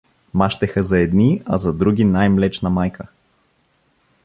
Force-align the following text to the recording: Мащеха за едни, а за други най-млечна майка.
Мащеха 0.33 0.83
за 0.83 0.99
едни, 0.99 1.41
а 1.45 1.57
за 1.57 1.73
други 1.73 2.05
най-млечна 2.05 2.69
майка. 2.69 3.07